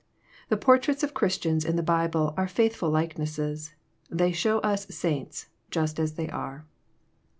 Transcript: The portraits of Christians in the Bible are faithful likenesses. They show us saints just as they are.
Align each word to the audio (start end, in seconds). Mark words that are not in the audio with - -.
The 0.49 0.57
portraits 0.57 1.03
of 1.03 1.13
Christians 1.13 1.63
in 1.63 1.75
the 1.75 1.83
Bible 1.83 2.33
are 2.35 2.47
faithful 2.47 2.89
likenesses. 2.89 3.75
They 4.09 4.31
show 4.31 4.57
us 4.61 4.87
saints 4.87 5.49
just 5.69 5.99
as 5.99 6.13
they 6.15 6.27
are. 6.27 6.65